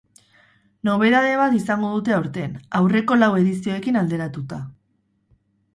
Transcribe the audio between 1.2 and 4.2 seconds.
bat izango dute aurten, aurreko lau edizioekin